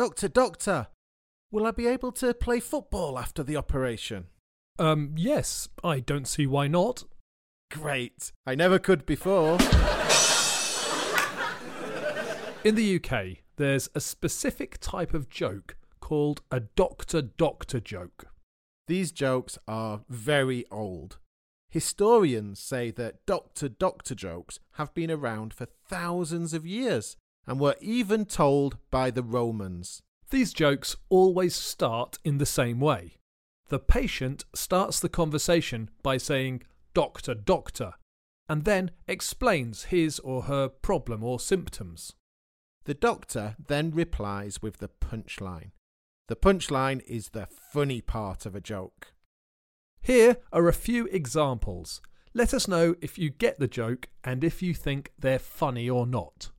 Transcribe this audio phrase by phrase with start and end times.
[0.00, 0.86] Doctor, doctor,
[1.52, 4.28] will I be able to play football after the operation?
[4.78, 7.04] Um, yes, I don't see why not.
[7.70, 8.32] Great.
[8.46, 9.58] I never could before.
[12.64, 18.28] In the UK, there's a specific type of joke called a doctor doctor joke.
[18.88, 21.18] These jokes are very old.
[21.68, 27.76] Historians say that doctor doctor jokes have been around for thousands of years and were
[27.80, 30.02] even told by the Romans.
[30.30, 33.18] These jokes always start in the same way.
[33.68, 36.62] The patient starts the conversation by saying,
[36.92, 37.94] Doctor, doctor,
[38.48, 42.14] and then explains his or her problem or symptoms.
[42.84, 45.70] The doctor then replies with the punchline.
[46.26, 49.12] The punchline is the funny part of a joke.
[50.00, 52.00] Here are a few examples.
[52.34, 56.06] Let us know if you get the joke and if you think they're funny or
[56.06, 56.50] not.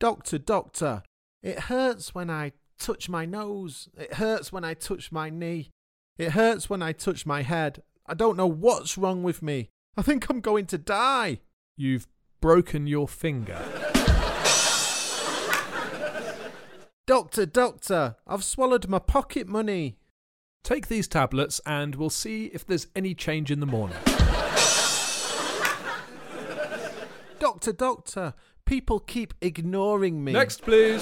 [0.00, 1.02] Doctor, doctor,
[1.42, 3.88] it hurts when I touch my nose.
[3.98, 5.70] It hurts when I touch my knee.
[6.16, 7.82] It hurts when I touch my head.
[8.06, 9.70] I don't know what's wrong with me.
[9.96, 11.40] I think I'm going to die.
[11.76, 12.06] You've
[12.40, 13.60] broken your finger.
[17.06, 19.96] Doctor, doctor, I've swallowed my pocket money.
[20.62, 23.98] Take these tablets and we'll see if there's any change in the morning.
[27.40, 28.34] Doctor, doctor,
[28.68, 30.30] people keep ignoring me.
[30.30, 31.00] Next, please.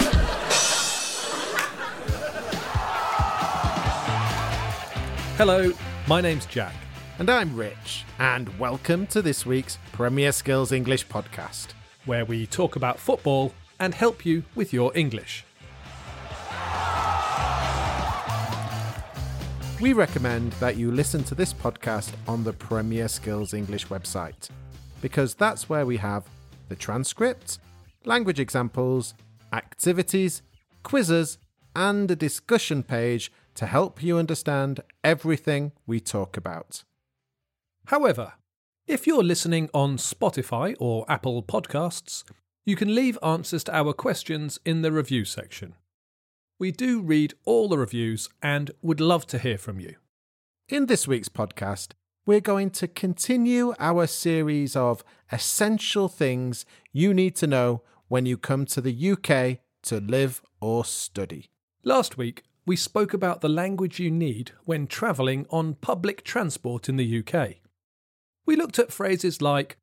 [5.35, 5.73] Hello,
[6.07, 6.73] my name's Jack.
[7.19, 11.73] And I'm Rich, and welcome to this week's Premier Skills English podcast,
[12.05, 15.43] where we talk about football and help you with your English.
[19.81, 24.49] We recommend that you listen to this podcast on the Premier Skills English website
[25.01, 26.23] because that's where we have
[26.69, 27.59] the transcript,
[28.05, 29.13] language examples,
[29.53, 30.41] activities,
[30.83, 31.37] quizzes,
[31.75, 36.83] and a discussion page to help you understand everything we talk about.
[37.85, 38.33] However,
[38.87, 42.23] if you're listening on Spotify or Apple Podcasts,
[42.65, 45.75] you can leave answers to our questions in the review section.
[46.59, 49.95] We do read all the reviews and would love to hear from you.
[50.69, 51.91] In this week's podcast,
[52.25, 58.37] we're going to continue our series of essential things you need to know when you
[58.37, 61.49] come to the UK to live or study.
[61.83, 66.97] Last week, we spoke about the language you need when travelling on public transport in
[66.97, 67.55] the UK.
[68.45, 69.77] We looked at phrases like,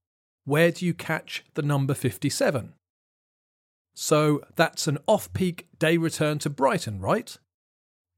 [0.44, 2.74] Where do you catch the number 57?
[3.94, 7.36] So that's an off peak day return to Brighton, right?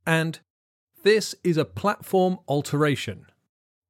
[0.06, 0.40] And
[1.04, 3.26] this is a platform alteration.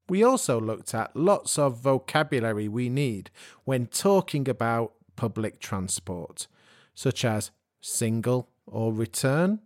[0.08, 3.30] We also looked at lots of vocabulary we need
[3.64, 6.46] when talking about public transport,
[6.94, 7.50] such as
[7.80, 9.60] single or return,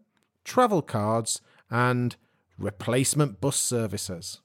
[0.44, 1.40] travel cards,
[1.70, 2.16] and
[2.58, 4.40] replacement bus services.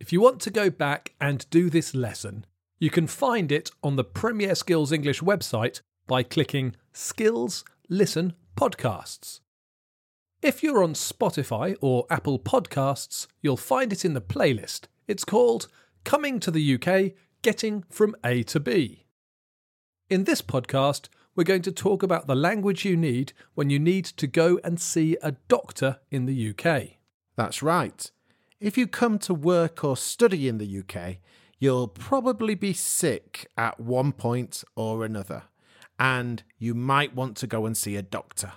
[0.00, 2.44] If you want to go back and do this lesson,
[2.78, 9.40] you can find it on the Premier Skills English website by clicking Skills Listen Podcasts.
[10.44, 14.88] If you're on Spotify or Apple Podcasts, you'll find it in the playlist.
[15.08, 15.68] It's called
[16.04, 19.06] Coming to the UK Getting from A to B.
[20.10, 24.04] In this podcast, we're going to talk about the language you need when you need
[24.04, 26.98] to go and see a doctor in the UK.
[27.36, 28.10] That's right.
[28.60, 31.20] If you come to work or study in the UK,
[31.58, 35.44] you'll probably be sick at one point or another
[35.98, 38.52] and you might want to go and see a doctor.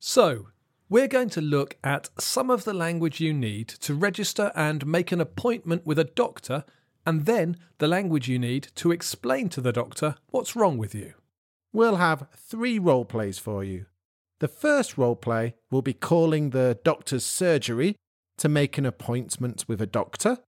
[0.00, 0.48] So,
[0.90, 5.12] we're going to look at some of the language you need to register and make
[5.12, 6.64] an appointment with a doctor,
[7.06, 11.14] and then the language you need to explain to the doctor what's wrong with you.
[11.72, 13.86] We'll have three role plays for you.
[14.40, 17.94] The first role play will be calling the doctor's surgery
[18.38, 20.38] to make an appointment with a doctor.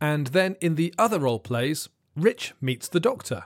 [0.00, 3.44] And then in the other role plays, Rich meets the doctor.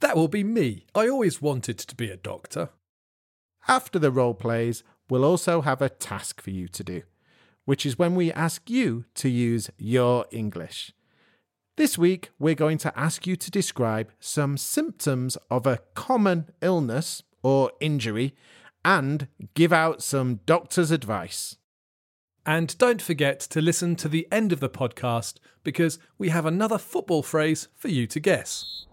[0.00, 0.86] That will be me.
[0.94, 2.70] I always wanted to be a doctor.
[3.68, 7.02] After the role plays, we'll also have a task for you to do,
[7.64, 10.92] which is when we ask you to use your English.
[11.76, 17.22] This week, we're going to ask you to describe some symptoms of a common illness
[17.42, 18.34] or injury
[18.84, 21.56] and give out some doctor's advice.
[22.46, 26.78] And don't forget to listen to the end of the podcast because we have another
[26.78, 28.86] football phrase for you to guess.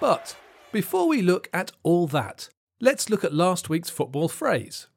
[0.00, 0.36] But
[0.72, 2.48] before we look at all that,
[2.80, 4.88] let's look at last week's football phrase.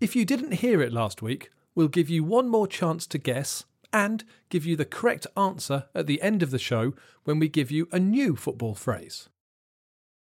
[0.00, 3.64] If you didn't hear it last week, we'll give you one more chance to guess,
[3.92, 7.70] and give you the correct answer at the end of the show when we give
[7.70, 9.28] you a new football phrase.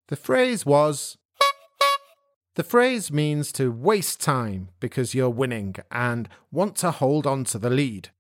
[0.09, 1.17] The phrase was.
[2.55, 7.59] The phrase means to waste time because you're winning and want to hold on to
[7.59, 8.11] the lead.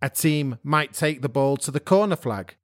[0.00, 2.54] A team might take the ball to the corner flag,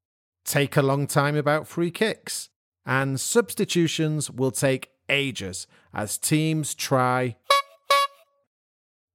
[0.46, 2.48] take a long time about free kicks,
[2.86, 7.36] and substitutions will take ages as teams try.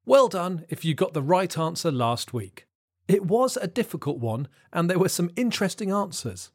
[0.05, 2.67] Well done if you got the right answer last week.
[3.07, 6.51] It was a difficult one, and there were some interesting answers.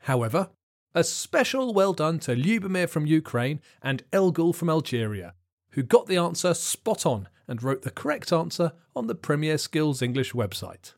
[0.00, 0.50] However,
[0.94, 5.34] a special well done to Lyubomir from Ukraine and Elgul from Algeria,
[5.70, 10.02] who got the answer spot on and wrote the correct answer on the Premier Skills
[10.02, 10.92] English website.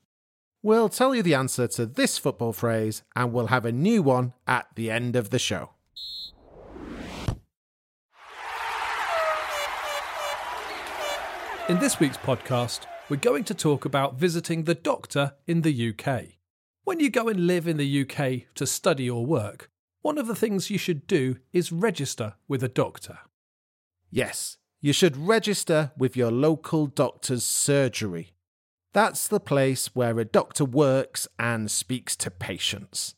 [0.64, 4.32] We'll tell you the answer to this football phrase and we'll have a new one
[4.46, 5.72] at the end of the show.
[11.68, 16.38] In this week's podcast, we're going to talk about visiting the doctor in the UK.
[16.84, 19.70] When you go and live in the UK to study or work,
[20.00, 23.18] one of the things you should do is register with a doctor.
[24.10, 28.33] Yes, you should register with your local doctor's surgery.
[28.94, 33.16] That's the place where a doctor works and speaks to patients.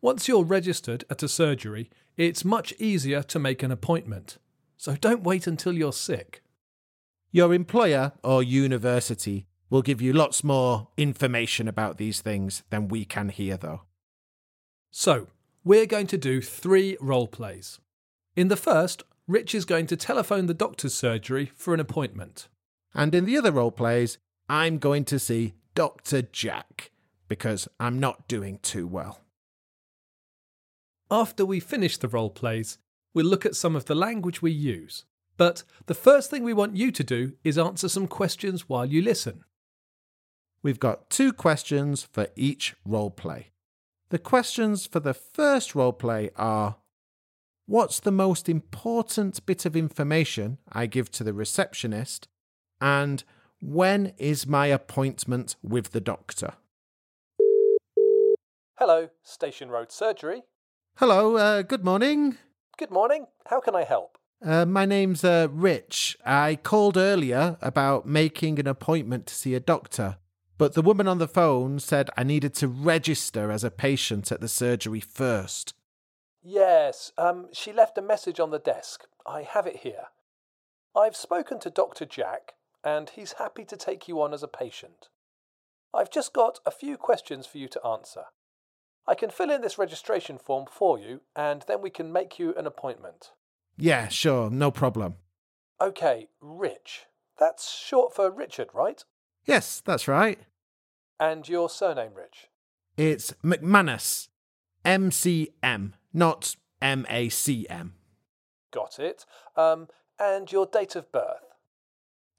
[0.00, 4.38] Once you're registered at a surgery, it's much easier to make an appointment.
[4.78, 6.42] So don't wait until you're sick.
[7.30, 13.04] Your employer or university will give you lots more information about these things than we
[13.04, 13.82] can here, though.
[14.90, 15.28] So,
[15.62, 17.80] we're going to do three role plays.
[18.34, 22.48] In the first, Rich is going to telephone the doctor's surgery for an appointment.
[22.94, 26.22] And in the other role plays, I'm going to see Dr.
[26.22, 26.90] Jack
[27.28, 29.20] because I'm not doing too well.
[31.10, 32.78] After we finish the role plays,
[33.14, 35.04] we'll look at some of the language we use.
[35.36, 39.02] But the first thing we want you to do is answer some questions while you
[39.02, 39.44] listen.
[40.62, 43.50] We've got two questions for each role play.
[44.10, 46.76] The questions for the first role play are
[47.66, 52.28] What's the most important bit of information I give to the receptionist?
[52.80, 53.22] And
[53.62, 56.54] when is my appointment with the doctor?
[58.76, 60.42] Hello, Station Road Surgery.
[60.96, 62.36] Hello, uh, good morning.
[62.76, 63.26] Good morning.
[63.46, 64.18] How can I help?
[64.44, 66.18] Uh, my name's uh, Rich.
[66.26, 70.16] I called earlier about making an appointment to see a doctor,
[70.58, 74.40] but the woman on the phone said I needed to register as a patient at
[74.40, 75.74] the surgery first.
[76.42, 79.04] Yes, um, she left a message on the desk.
[79.24, 80.06] I have it here.
[80.96, 82.04] I've spoken to Dr.
[82.04, 85.08] Jack, and he's happy to take you on as a patient.
[85.94, 88.24] I've just got a few questions for you to answer.
[89.06, 92.54] I can fill in this registration form for you, and then we can make you
[92.56, 93.32] an appointment.
[93.76, 95.16] Yeah, sure, no problem.
[95.80, 97.06] Okay, Rich.
[97.38, 99.04] That's short for Richard, right?
[99.44, 100.38] Yes, that's right.
[101.18, 102.48] And your surname, Rich?
[102.96, 104.28] It's McManus.
[104.84, 107.94] M C M, not M A C M.
[108.72, 109.24] Got it.
[109.56, 109.88] Um,
[110.18, 111.41] and your date of birth?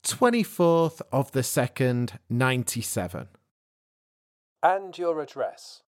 [0.04, 3.28] 24th of the 2nd, 97.
[4.62, 5.82] And your address?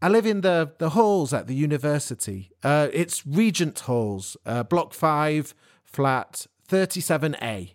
[0.00, 2.50] I live in the, the halls at the university.
[2.62, 7.72] Uh, it's Regent Halls, uh, Block 5, flat 37A.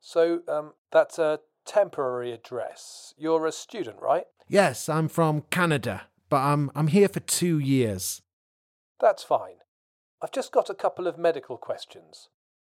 [0.00, 3.14] So, um, that's a temporary address.
[3.18, 4.24] You're a student, right?
[4.48, 8.22] Yes, I'm from Canada, but I'm, I'm here for two years.
[9.00, 9.56] That's fine.
[10.22, 12.28] I've just got a couple of medical questions.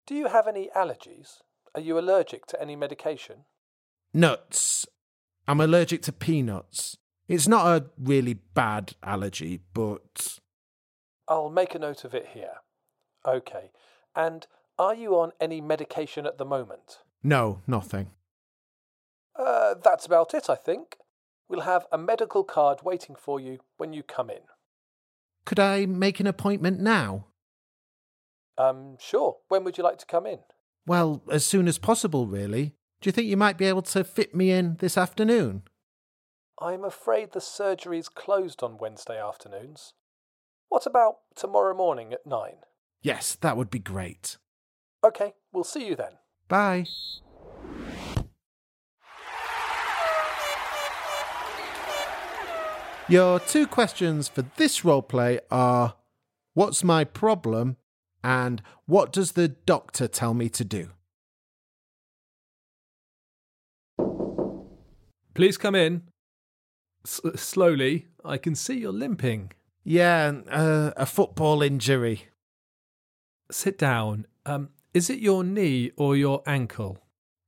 [0.05, 1.41] Do you have any allergies?
[1.73, 3.45] Are you allergic to any medication?
[4.13, 4.85] Nuts.
[5.47, 6.97] I'm allergic to peanuts.
[7.27, 10.39] It's not a really bad allergy, but.
[11.27, 12.55] I'll make a note of it here.
[13.25, 13.71] Okay.
[14.15, 14.47] And
[14.77, 16.99] are you on any medication at the moment?
[17.23, 18.11] No, nothing.
[19.37, 20.97] Uh, that's about it, I think.
[21.47, 24.41] We'll have a medical card waiting for you when you come in.
[25.45, 27.27] Could I make an appointment now?
[28.57, 29.37] Um, sure.
[29.47, 30.39] When would you like to come in?
[30.85, 32.75] Well, as soon as possible, really.
[33.01, 35.63] Do you think you might be able to fit me in this afternoon?
[36.59, 39.93] I'm afraid the surgery is closed on Wednesday afternoons.
[40.69, 42.57] What about tomorrow morning at nine?
[43.01, 44.37] Yes, that would be great.
[45.03, 46.13] Okay, we'll see you then.
[46.47, 46.85] Bye.
[53.09, 55.95] Your two questions for this roleplay are
[56.53, 57.77] What's my problem?
[58.23, 60.89] And What does the doctor tell me to do?
[65.33, 66.03] Please come in.
[67.05, 69.51] S- slowly, I can see you're limping.
[69.83, 72.27] Yeah, uh, a football injury.
[73.49, 74.27] Sit down.
[74.45, 76.99] Um, is it your knee or your ankle?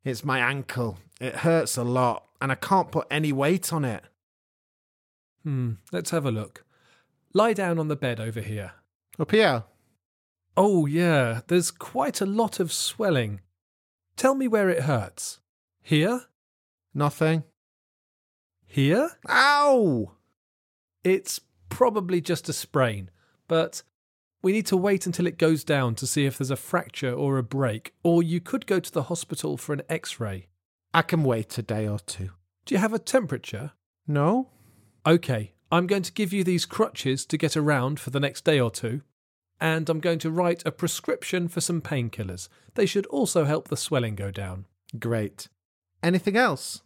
[0.04, 0.98] It's my ankle.
[1.20, 4.04] It hurts a lot, and I can't put any weight on it.
[5.44, 6.66] Hmm, let's have a look.
[7.34, 8.74] Lie down on the bed over here.
[9.20, 9.64] Up here?
[10.56, 13.42] Oh, yeah, there's quite a lot of swelling.
[14.16, 15.40] Tell me where it hurts.
[15.82, 16.26] Here?
[16.94, 17.44] Nothing.
[18.66, 19.10] Here?
[19.30, 20.12] Ow!
[21.04, 23.10] It's probably just a sprain,
[23.48, 23.82] but
[24.44, 27.38] we need to wait until it goes down to see if there's a fracture or
[27.38, 30.48] a break, or you could go to the hospital for an x ray.
[30.94, 32.30] I can wait a day or two.
[32.66, 33.72] Do you have a temperature?
[34.08, 34.50] No?
[35.06, 38.60] Okay, I'm going to give you these crutches to get around for the next day
[38.60, 39.02] or two,
[39.64, 42.50] and I'm going to write a prescription for some painkillers.
[42.76, 44.66] They should also help the swelling go down.
[45.00, 45.48] Great.
[46.04, 46.82] Anything else?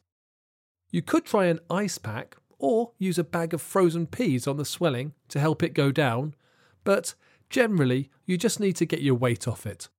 [0.92, 4.64] You could try an ice pack or use a bag of frozen peas on the
[4.64, 6.36] swelling to help it go down,
[6.84, 7.16] but
[7.50, 9.90] generally you just need to get your weight off it.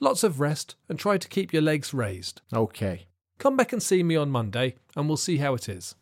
[0.00, 2.40] Lots of rest and try to keep your legs raised.
[2.50, 3.08] Okay.
[3.36, 5.96] Come back and see me on Monday and we'll see how it is.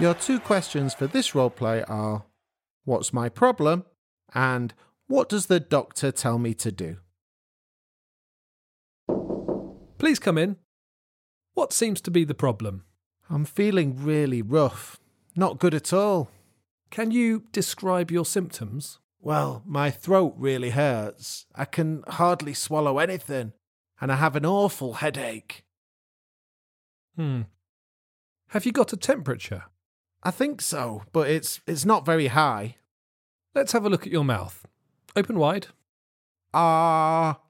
[0.00, 2.24] Your two questions for this roleplay are
[2.84, 3.84] What's my problem?
[4.34, 4.72] and
[5.08, 6.96] What does the doctor tell me to do?
[9.98, 10.56] Please come in.
[11.52, 12.84] What seems to be the problem?
[13.28, 14.98] I'm feeling really rough.
[15.36, 16.30] Not good at all.
[16.90, 19.00] Can you describe your symptoms?
[19.20, 21.44] Well, my throat really hurts.
[21.54, 23.52] I can hardly swallow anything.
[24.00, 25.62] And I have an awful headache.
[27.16, 27.42] Hmm.
[28.48, 29.64] Have you got a temperature?
[30.22, 32.76] I think so, but it's it's not very high.
[33.54, 34.66] Let's have a look at your mouth.
[35.16, 35.68] Open wide.
[36.52, 37.40] Ah,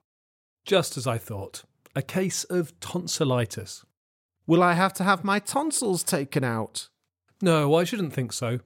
[0.64, 1.64] Just as I thought.
[1.96, 3.84] A case of tonsillitis.
[4.46, 6.88] will I have to have my tonsils taken out?
[7.42, 8.60] No, I shouldn't think so.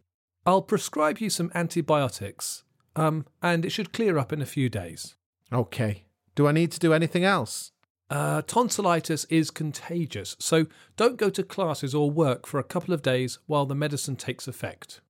[0.47, 2.65] I'll prescribe you some antibiotics,
[2.97, 5.17] um, and it should clear up in a few days.
[5.53, 6.05] Okay.
[6.35, 7.73] Do I need to do anything else?
[8.15, 10.67] Uh, tonsillitis is contagious, so
[10.97, 14.47] don't go to classes or work for a couple of days while the medicine takes
[14.47, 15.01] effect.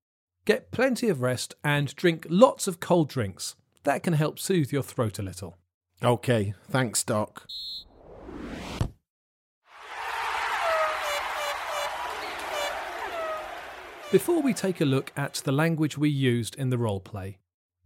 [0.46, 3.56] Get plenty of rest and drink lots of cold drinks.
[3.82, 5.58] That can help soothe your throat a little.
[6.02, 7.46] Okay, thanks, Doc.
[14.10, 17.36] Before we take a look at the language we used in the roleplay,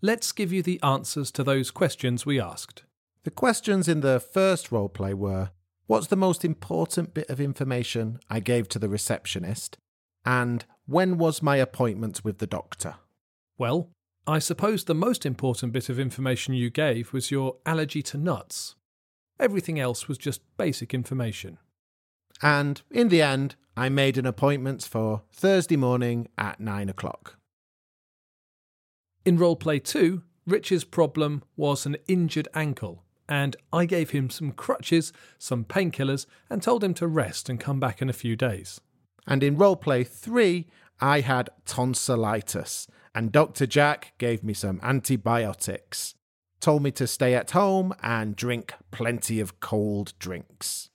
[0.01, 2.85] let's give you the answers to those questions we asked.
[3.25, 5.51] The questions in the first roleplay were
[5.87, 9.79] What's the most important bit of information I gave to the receptionist?
[10.23, 12.97] And when was my appointment with the doctor?
[13.57, 13.89] Well,
[14.27, 18.75] I suppose the most important bit of information you gave was your allergy to nuts.
[19.41, 21.57] Everything else was just basic information.
[22.43, 27.37] And in the end, I made an appointment for Thursday morning at nine o'clock.
[29.25, 35.13] In roleplay 2, Rich's problem was an injured ankle, and I gave him some crutches,
[35.39, 38.81] some painkillers, and told him to rest and come back in a few days.
[39.27, 40.67] And in roleplay three,
[41.01, 43.67] I had tonsillitis, and Dr.
[43.67, 46.15] Jack gave me some antibiotics.
[46.61, 50.91] Told me to stay at home and drink plenty of cold drinks.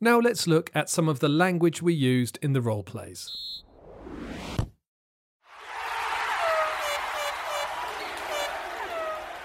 [0.00, 3.62] Now let's look at some of the language we used in the roleplays.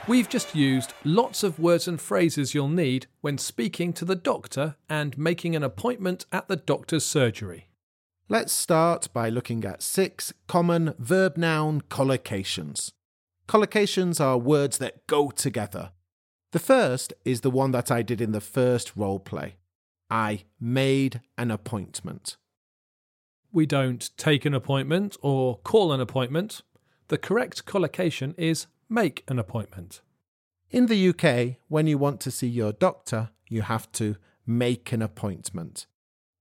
[0.07, 4.75] We've just used lots of words and phrases you'll need when speaking to the doctor
[4.89, 7.67] and making an appointment at the doctor's surgery.
[8.27, 12.93] Let's start by looking at six common verb noun collocations.
[13.47, 15.91] Collocations are words that go together.
[16.51, 19.57] The first is the one that I did in the first role play.
[20.09, 22.37] I made an appointment.
[23.51, 26.63] We don't take an appointment or call an appointment.
[27.09, 30.01] The correct collocation is make an appointment.
[30.69, 35.01] In the UK, when you want to see your doctor, you have to make an
[35.01, 35.85] appointment.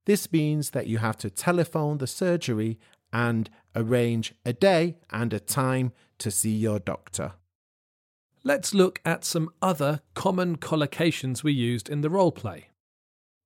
[0.04, 2.78] This means that you have to telephone the surgery
[3.12, 7.32] and arrange a day and a time to see your doctor.
[8.42, 12.68] Let's look at some other common collocations we used in the role play.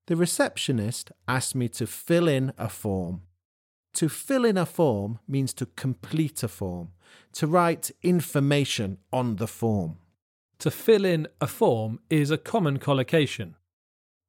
[0.06, 3.22] The receptionist asked me to fill in a form.
[3.94, 6.88] To fill in a form means to complete a form,
[7.34, 9.98] to write information on the form.
[10.58, 13.54] To fill in a form is a common collocation.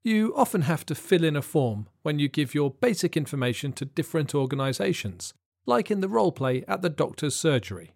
[0.03, 3.86] You often have to fill in a form when you give your basic information to
[3.86, 5.34] different organisations,
[5.65, 7.95] like in the role play at the doctor's surgery.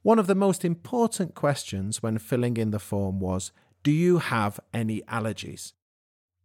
[0.00, 3.52] One of the most important questions when filling in the form was
[3.82, 5.74] Do you have any allergies?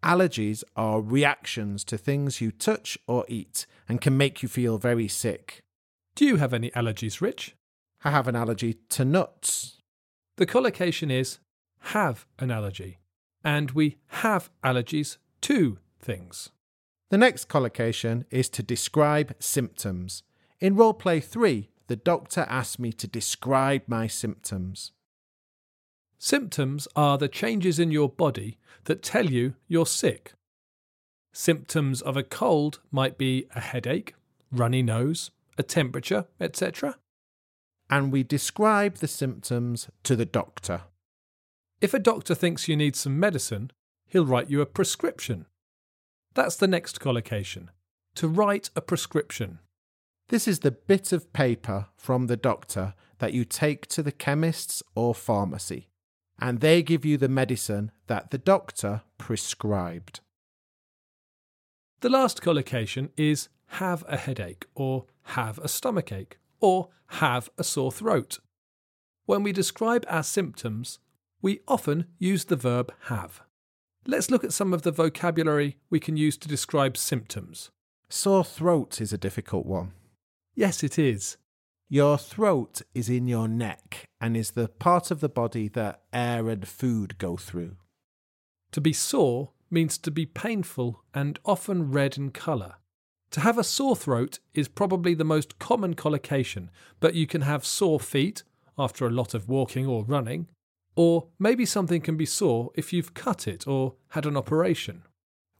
[0.04, 5.08] Allergies are reactions to things you touch or eat and can make you feel very
[5.08, 5.63] sick.
[6.16, 7.56] Do you have any allergies, Rich?
[8.04, 9.82] I have an allergy to nuts.
[10.38, 11.39] The collocation is
[11.80, 13.00] have an allergy,
[13.44, 16.50] and we have allergies to things.
[17.10, 20.24] The next collocation is to describe symptoms.
[20.60, 24.92] In roleplay 3, the doctor asked me to describe my symptoms.
[26.19, 30.33] Symptoms are the changes in your body that tell you you're sick.
[31.31, 34.15] Symptoms of a cold might be a headache,
[34.51, 36.97] runny nose, a temperature, etc.
[37.89, 40.81] And we describe the symptoms to the doctor.
[41.79, 43.71] If a doctor thinks you need some medicine,
[44.07, 45.45] he'll write you a prescription.
[46.33, 47.69] That's the next collocation
[48.15, 49.59] to write a prescription.
[50.29, 54.81] This is the bit of paper from the doctor that you take to the chemist's
[54.95, 55.88] or pharmacy,
[56.39, 60.20] and they give you the medicine that the doctor prescribed.
[62.01, 67.91] The last collocation is have a headache, or have a stomachache, or have a sore
[67.91, 68.39] throat.
[69.25, 71.00] When we describe our symptoms,
[71.41, 73.41] we often use the verb have.
[74.06, 77.72] Let's look at some of the vocabulary we can use to describe symptoms.
[78.10, 79.91] Sore throat is a difficult one.
[80.56, 81.38] Yes, it is.
[81.89, 86.50] Your throat is in your neck and is the part of the body that air
[86.50, 87.77] and food go through.
[88.72, 92.75] To be sore means to be painful and often red in colour.
[93.32, 97.65] To have a sore throat is probably the most common collocation, but you can have
[97.65, 98.44] sore feet
[98.77, 100.48] after a lot of walking or running,
[100.96, 105.03] or maybe something can be sore if you've cut it or had an operation.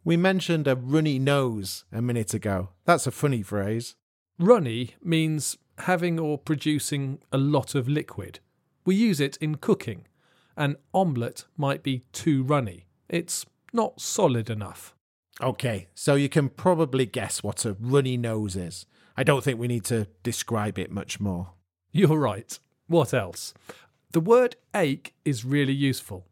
[0.04, 2.70] We mentioned a runny nose a minute ago.
[2.86, 3.96] That's a funny phrase.
[4.40, 8.40] Runny means having or producing a lot of liquid.
[8.86, 10.08] We use it in cooking.
[10.56, 12.88] An omelette might be too runny.
[13.10, 14.96] It's not solid enough.
[15.42, 18.86] Okay, so you can probably guess what a runny nose is.
[19.16, 21.54] I don't think we need to describe it much more.
[21.92, 22.58] You're right.
[22.88, 23.54] What else?
[24.12, 26.28] The word ache is really useful.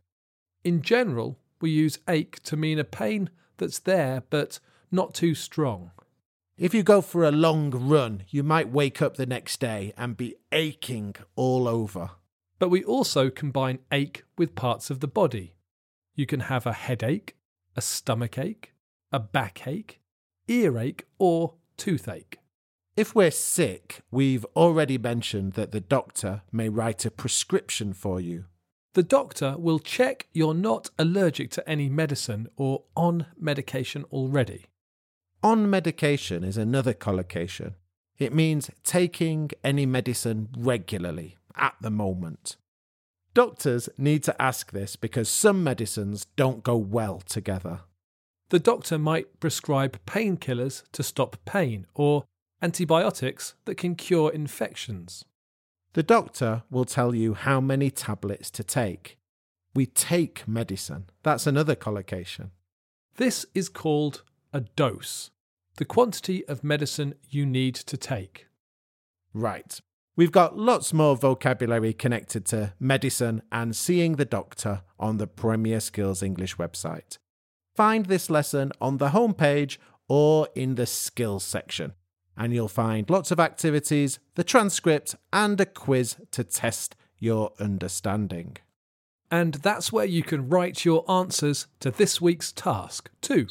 [0.64, 4.60] In general, we use ache to mean a pain that's there but
[4.92, 5.92] not too strong.
[6.58, 10.16] If you go for a long run, you might wake up the next day and
[10.16, 12.12] be aching all over.
[12.60, 15.56] But we also combine ache with parts of the body.
[16.16, 17.36] You can have a headache,
[17.75, 18.72] a stomach ache,
[19.12, 20.00] a backache,
[20.48, 22.40] earache, or toothache.
[22.96, 28.46] If we're sick, we've already mentioned that the doctor may write a prescription for you.
[28.94, 34.68] The doctor will check you're not allergic to any medicine or on medication already.
[35.46, 37.75] On medication is another collocation.
[38.18, 42.58] It means taking any medicine regularly at the moment.
[43.36, 47.81] Doctors need to ask this because some medicines don't go well together.
[48.50, 52.24] The doctor might prescribe painkillers to stop pain or
[52.60, 55.25] antibiotics that can cure infections.
[55.94, 59.20] The doctor will tell you how many tablets to take.
[59.75, 61.05] We take medicine.
[61.22, 62.50] That's another collocation.
[63.18, 65.29] This is called a dose,
[65.77, 68.48] the quantity of medicine you need to take.
[69.33, 69.79] Right.
[70.16, 75.81] We've got lots more vocabulary connected to medicine and seeing the doctor on the Premier
[75.81, 77.18] Skills English website.
[77.75, 81.94] Find this lesson on the homepage or in the skills section,
[82.38, 88.55] and you'll find lots of activities, the transcript, and a quiz to test your understanding.
[89.29, 93.48] And that's where you can write your answers to this week's task, too.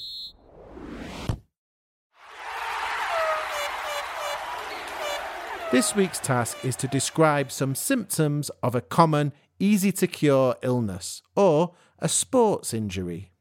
[5.71, 11.21] This week's task is to describe some symptoms of a common, easy to cure illness
[11.35, 13.33] or a sports injury.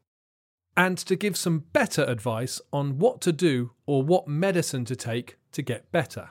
[0.76, 5.38] And to give some better advice on what to do or what medicine to take
[5.52, 6.30] to get better.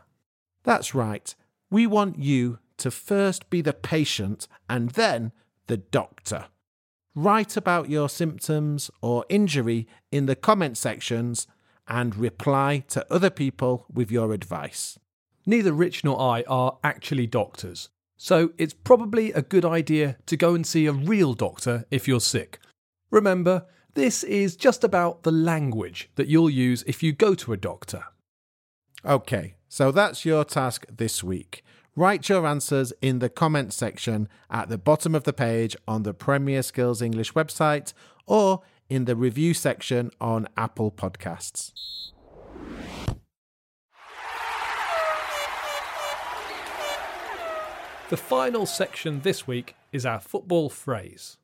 [0.65, 1.33] That's right.
[1.71, 5.31] We want you to first be the patient and then
[5.69, 6.47] the doctor.
[7.15, 11.47] Write about your symptoms or injury in the comment sections
[11.87, 14.99] and reply to other people with your advice.
[15.45, 20.55] Neither Rich nor I are actually doctors, so it's probably a good idea to go
[20.55, 22.61] and see a real doctor if you're sick.
[23.11, 27.57] Remember, this is just about the language that you'll use if you go to a
[27.57, 28.05] doctor.
[29.05, 31.65] Okay, so that's your task this week.
[31.97, 36.15] Write your answers in the comments section at the bottom of the page on the
[36.15, 37.93] Premier Skills English website
[38.27, 41.73] or in the review section on Apple Podcasts.
[48.13, 51.39] The final section this week is our football phrase.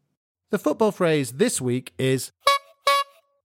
[0.50, 2.30] The football phrase this week is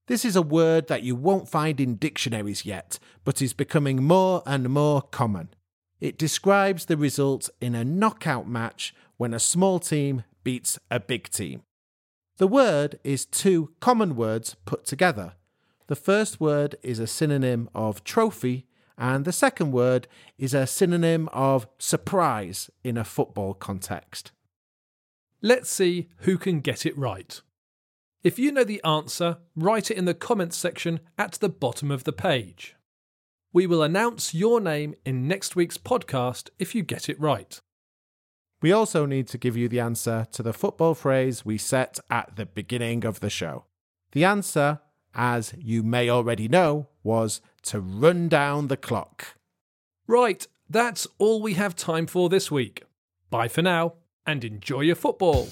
[0.08, 4.42] This is a word that you won't find in dictionaries yet, but is becoming more
[4.44, 5.48] and more common.
[6.02, 11.30] It describes the result in a knockout match when a small team beats a big
[11.30, 11.62] team.
[12.36, 15.32] The word is two common words put together.
[15.86, 20.06] The first word is a synonym of trophy, and the second word
[20.38, 24.32] is a synonym of surprise in a football context.
[25.42, 27.40] Let's see who can get it right.
[28.22, 32.04] If you know the answer, write it in the comments section at the bottom of
[32.04, 32.76] the page.
[33.52, 37.60] We will announce your name in next week's podcast if you get it right.
[38.62, 42.36] We also need to give you the answer to the football phrase we set at
[42.36, 43.66] the beginning of the show.
[44.12, 44.80] The answer,
[45.14, 49.36] as you may already know, was to run down the clock.
[50.06, 52.84] Right, that's all we have time for this week.
[53.30, 53.94] Bye for now
[54.26, 55.48] and enjoy your football.